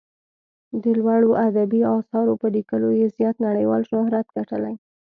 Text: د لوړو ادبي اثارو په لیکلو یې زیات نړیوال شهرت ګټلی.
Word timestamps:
د 0.83 0.85
لوړو 0.99 1.31
ادبي 1.47 1.81
اثارو 1.97 2.33
په 2.41 2.47
لیکلو 2.55 2.89
یې 2.99 3.07
زیات 3.17 3.35
نړیوال 3.47 3.81
شهرت 3.91 4.27
ګټلی. 4.37 4.75